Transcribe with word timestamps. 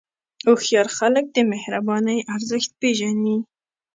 هوښیار 0.47 0.87
خلک 0.97 1.25
د 1.31 1.37
مهربانۍ 1.51 2.17
ارزښت 2.35 2.69
پېژني. 2.79 3.37